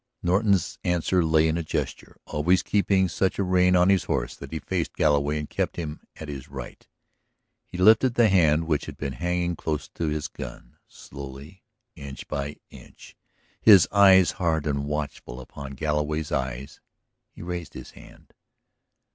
[0.23, 2.17] Norton's answer lay in a gesture.
[2.25, 5.99] Always keeping such a rein on his horse that he faced Galloway and kept him
[6.15, 6.87] at his right,
[7.69, 10.79] he lifted the hand which had been hanging close to his gun.
[10.87, 11.61] Slowly,
[11.95, 13.15] inch by inch,
[13.61, 16.81] his eyes hard and watchful upon Galloway's eyes,
[17.29, 18.33] he raised his hand.